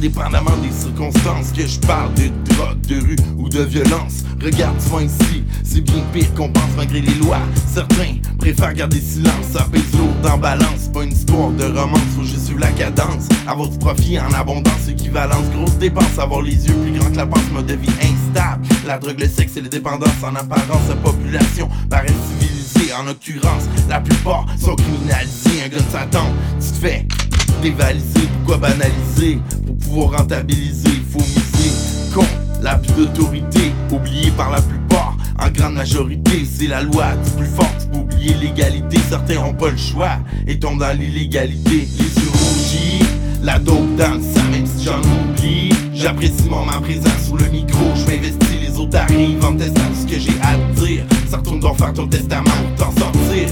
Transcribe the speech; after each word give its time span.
dépendamment 0.00 0.56
des 0.62 0.72
circonstances. 0.72 1.52
Que 1.52 1.66
je 1.66 1.78
parle 1.80 2.12
de 2.14 2.28
drogue, 2.44 2.80
de 2.88 3.00
rue 3.00 3.16
ou 3.36 3.48
de 3.48 3.62
violence. 3.62 4.24
Regarde 4.42 4.80
soin 4.80 5.02
ici, 5.02 5.44
c'est 5.62 5.82
bien 5.82 6.02
pire 6.12 6.32
qu'on 6.34 6.48
pense 6.50 6.70
malgré 6.76 7.00
les 7.00 7.14
lois. 7.14 7.40
Certains 7.72 8.16
préfèrent 8.38 8.74
garder 8.74 9.00
silence, 9.00 9.46
ça 9.52 9.66
pèse 9.70 9.92
lourd 9.98 10.14
dans 10.22 10.38
balance. 10.38 10.88
Pas 10.92 11.04
une 11.04 11.12
histoire 11.12 11.50
de 11.50 11.64
romance, 11.64 12.00
faut 12.16 12.22
juste 12.22 12.46
suivre 12.46 12.60
la 12.60 12.72
cadence. 12.72 13.28
Avoir 13.46 13.68
du 13.68 13.78
profit 13.78 14.18
en 14.18 14.32
abondance, 14.32 14.88
équivalence. 14.88 15.44
Grosse 15.54 15.76
dépense, 15.76 16.18
avoir 16.18 16.42
les 16.42 16.66
yeux 16.66 16.74
plus 16.74 16.98
grands 16.98 17.10
que 17.10 17.16
la 17.16 17.26
pense 17.26 17.50
Mode 17.52 17.66
de 17.66 17.74
vie 17.74 17.88
instable, 18.00 18.66
la 18.86 18.98
drogue, 18.98 19.20
le 19.20 19.28
sexe 19.28 19.56
et 19.56 19.60
les 19.60 19.68
dépendances 19.68 20.22
En 20.22 20.34
apparence, 20.36 20.88
la 20.88 20.96
population 20.96 21.68
paraît 21.90 22.06
civilisée. 22.08 22.92
En 22.94 23.06
occurrence, 23.06 23.64
la 23.88 24.00
plupart 24.00 24.46
sont 24.58 24.74
criminalisés. 24.74 25.64
Un 25.64 25.68
gun 25.68 25.84
s'attend, 25.92 26.26
tu 26.60 26.72
te 26.72 26.86
fais 26.86 27.06
dévaliser 27.60 28.28
Pourquoi 28.44 28.68
banaliser? 28.68 29.38
Pour 29.66 29.76
pouvoir 29.76 30.18
rentabiliser, 30.20 30.88
il 30.88 31.04
faut 31.10 31.18
miser 31.18 32.14
contre 32.14 32.28
l'abus 32.62 32.92
d'autorité 32.92 33.72
Oublié 33.90 34.30
par 34.32 34.50
la 34.50 34.60
plupart 34.60 35.16
en 35.42 35.48
grande 35.48 35.74
majorité, 35.74 36.44
c'est 36.44 36.66
la 36.66 36.82
loi 36.82 37.14
du 37.24 37.30
plus 37.30 37.46
fort, 37.46 37.72
oublier 37.94 38.34
l'égalité. 38.34 38.98
Certains 39.08 39.38
ont 39.38 39.54
pas 39.54 39.70
le 39.70 39.78
choix 39.78 40.18
et 40.46 40.58
tombent 40.58 40.80
dans 40.80 40.92
l'illégalité. 40.92 41.88
Les 41.98 42.22
yeux 42.22 42.30
la 43.42 43.58
dope 43.58 43.96
dans 43.96 44.12
le 44.12 44.50
même 44.50 44.66
si 44.66 44.84
j'en 44.84 45.00
oublie. 45.00 45.70
J'apprécie 45.94 46.48
mon 46.48 46.64
ma 46.64 46.80
présence 46.80 47.26
sous 47.26 47.36
le 47.36 47.46
micro, 47.46 47.84
je 47.94 48.04
m'investis, 48.06 48.60
les 48.60 48.78
autres 48.78 48.98
arrivent 48.98 49.44
en 49.44 49.56
testant 49.56 49.80
ce 49.94 50.06
que 50.06 50.18
j'ai 50.20 50.38
à 50.42 50.56
dire. 50.78 51.04
Ça 51.28 51.38
retourne 51.38 51.60
donc 51.60 51.78
faire 51.78 51.92
ton 51.92 52.06
testament 52.06 52.50
pour 52.76 52.86
t'en 52.86 53.00
sortir. 53.00 53.48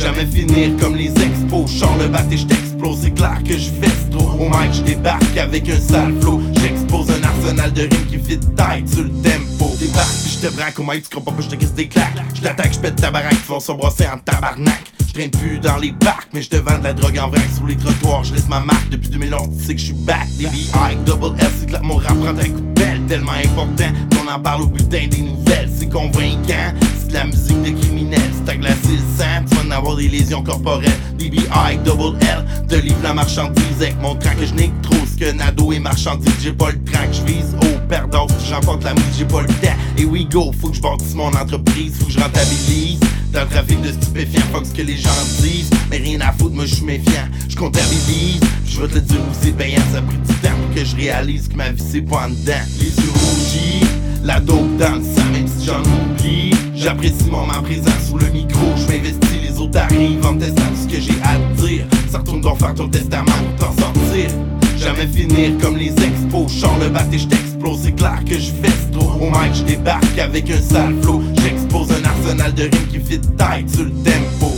Jamais 0.00 0.24
finir 0.26 0.70
comme 0.80 0.96
les 0.96 1.10
expos, 1.10 1.70
chant 1.70 1.94
le 1.96 2.08
bat 2.08 2.24
et 2.30 2.36
j't'explose, 2.36 3.00
c'est 3.02 3.10
clair 3.10 3.38
que 3.44 3.52
je 3.52 3.70
fais 3.70 4.10
trop. 4.10 4.30
Au 4.40 4.48
mic, 4.48 4.72
je 4.72 4.82
débarque 4.82 5.36
avec 5.36 5.68
un 5.68 5.78
sale 5.78 6.14
flow, 6.20 6.40
j'expose 6.60 7.10
un 7.10 7.22
arsenal 7.22 7.72
de 7.72 7.82
rimes 7.82 8.06
qui 8.08 8.18
fit 8.18 8.40
tight 8.56 8.88
sur 8.88 9.02
le 9.02 9.10
tempo. 9.10 9.70
Débarque 9.78 10.20
je 10.40 10.48
te 10.48 10.54
braque 10.54 10.78
au 10.78 10.84
mic, 10.84 11.02
tu 11.02 11.14
comprends 11.14 11.34
pas, 11.34 11.42
je 11.42 11.48
te 11.48 11.54
casse 11.56 11.74
des 11.74 11.86
claques. 11.86 12.16
Je 12.34 12.40
t'attaque, 12.40 12.72
je 12.72 12.78
pète 12.78 12.96
ta 12.96 13.10
baraque, 13.10 13.32
ils 13.32 13.48
vont 13.48 13.60
s'embrasser 13.60 14.06
en 14.06 14.16
tabarnak. 14.16 14.90
Je 15.06 15.12
traîne 15.12 15.30
plus 15.30 15.58
dans 15.58 15.76
les 15.76 15.92
parcs, 15.92 16.28
mais 16.32 16.40
je 16.40 16.48
te 16.48 16.56
vends 16.56 16.78
de 16.78 16.84
la 16.84 16.94
drogue 16.94 17.18
en 17.18 17.28
vrac 17.28 17.46
sur 17.54 17.66
les 17.66 17.76
trottoirs. 17.76 18.24
Je 18.24 18.32
laisse 18.34 18.48
ma 18.48 18.60
marque 18.60 18.88
depuis 18.88 19.10
2011, 19.10 19.48
tu 19.58 19.64
sais 19.64 19.74
que 19.74 19.80
je 19.80 19.84
suis 19.86 19.94
back. 19.94 20.28
Des 20.38 20.46
BI, 20.46 20.70
double 21.04 21.38
S, 21.40 21.50
c'est 21.60 21.70
que 21.70 21.82
mon 21.84 21.96
rap 21.96 22.16
prend 22.18 22.28
un 22.28 22.34
coup 22.34 22.60
de 22.60 22.80
pelle, 22.80 23.02
tellement 23.06 23.32
important 23.32 23.92
qu'on 24.12 24.32
en 24.32 24.40
parle 24.40 24.62
au 24.62 24.66
bulletin 24.66 25.08
des 25.08 25.20
nouvelles. 25.20 25.68
C'est 25.76 25.90
convaincant, 25.90 26.72
la 27.12 27.24
musique 27.24 27.62
de 27.62 27.70
criminels. 27.80 28.20
C'est 28.34 28.52
à 28.52 28.56
glacer 28.56 28.92
le 28.92 29.18
sang, 29.18 29.44
tu 29.48 29.56
vas 29.56 29.62
en 29.62 29.70
avoir 29.78 29.96
des 29.96 30.08
lésions 30.08 30.42
corporelles. 30.42 30.90
Des 31.18 31.30
BI, 31.30 31.42
double 31.84 32.18
L, 32.20 32.44
te 32.68 32.74
livre 32.76 32.98
la 33.02 33.14
marchandise 33.14 33.64
avec 33.80 34.00
mon 34.00 34.14
track 34.14 34.38
que 34.38 34.46
je 34.46 34.54
n'ai 34.54 34.68
que 34.68 34.88
trop. 34.88 35.06
Ce 35.06 35.16
que 35.16 35.32
Nado 35.32 35.72
et 35.72 35.78
marchandise, 35.78 36.32
j'ai 36.42 36.52
pas 36.52 36.70
le 36.70 36.82
track, 36.84 37.10
je 37.12 37.22
vise 37.32 37.54
au 37.62 37.88
perdant. 37.88 38.26
J'emporte 38.48 38.84
la 38.84 38.94
mise, 38.94 39.04
j'ai 39.18 39.24
pas 39.24 39.42
le 39.42 39.48
temps. 39.48 39.76
Et 39.96 40.04
we 40.04 40.24
go, 40.24 40.52
faut 40.60 40.68
que 40.68 40.76
je 40.76 40.80
bâtisse 40.80 41.14
mon 41.14 41.28
entreprise, 41.28 41.94
faut 41.98 42.06
que 42.06 42.12
je 42.12 42.20
rentabilise. 42.20 43.00
Dans 43.32 43.42
le 43.42 43.46
trafic 43.46 43.80
de 43.80 43.92
stupéfiants, 43.92 44.42
fuck 44.52 44.66
ce 44.66 44.72
que 44.72 44.82
les 44.82 44.96
gens 44.96 45.10
disent. 45.40 45.70
Mais 45.90 45.98
rien 45.98 46.20
à 46.20 46.32
foutre, 46.32 46.54
moi 46.54 46.66
je 46.66 46.74
suis 46.76 46.84
méfiant. 46.84 47.28
Je 47.48 47.56
comptabilise, 47.56 48.40
je 48.66 48.80
vais 48.80 48.88
te 48.88 48.94
le 48.94 49.00
dire 49.02 49.20
c'est 49.40 49.56
payant. 49.56 49.82
Ça 49.92 49.98
a 49.98 50.02
pris 50.02 50.16
du 50.16 50.34
temps 50.34 50.48
pour 50.60 50.74
que 50.74 50.84
je 50.84 50.96
réalise 50.96 51.48
que 51.48 51.56
ma 51.56 51.70
vie 51.70 51.82
c'est 51.90 52.02
pas 52.02 52.26
en 52.26 52.30
dedans. 52.30 52.52
Les 52.78 52.86
yeux 52.86 53.12
rougis, 53.12 53.86
la 54.24 54.40
dope 54.40 54.76
dans 54.78 54.96
le 54.96 55.02
sang, 55.02 55.30
même 55.32 55.46
si 55.46 55.66
j'en 55.66 55.80
oublie. 55.80 56.39
J'apprécie 56.82 57.30
mon 57.30 57.44
ma 57.44 57.60
présence 57.60 58.08
sous 58.08 58.16
le 58.16 58.26
micro, 58.28 58.64
je 58.74 58.86
m'investis, 58.90 59.42
les 59.42 59.60
autres 59.60 59.78
arrivent 59.78 60.24
en 60.24 60.34
testant 60.38 60.62
ce 60.74 60.88
que 60.88 60.98
j'ai 60.98 61.12
à 61.22 61.36
dire. 61.60 61.84
Ça 62.10 62.18
retourne 62.18 62.40
donc 62.40 62.58
faire 62.58 62.74
ton 62.74 62.88
testament 62.88 63.26
pour 63.58 63.66
t'en 63.66 63.82
sortir. 63.82 64.30
Jamais 64.78 65.06
finir 65.06 65.58
comme 65.60 65.76
les 65.76 65.92
expos, 65.92 66.50
chant 66.50 66.78
le 66.80 66.88
bat 66.88 67.04
et 67.12 67.18
j't'explose, 67.18 67.80
c'est 67.82 67.92
clair 67.92 68.18
que 68.24 68.32
je 68.32 68.50
fais 68.62 68.72
trop. 68.92 69.12
Au 69.20 69.26
mic, 69.26 69.52
je 69.52 69.62
débarque 69.64 70.18
avec 70.18 70.50
un 70.50 70.60
sale 70.62 70.94
flow, 71.02 71.22
j'expose 71.42 71.88
un 71.90 72.02
arsenal 72.02 72.54
de 72.54 72.62
rimes 72.62 72.88
qui 72.90 72.98
fit 72.98 73.20
tight 73.20 73.68
sur 73.68 73.84
le 73.84 73.90
tempo. 73.90 74.50